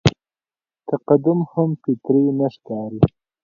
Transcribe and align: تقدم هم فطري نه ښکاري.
تقدم 0.89 1.39
هم 1.51 1.69
فطري 1.83 2.25
نه 2.37 2.47
ښکاري. 2.53 2.99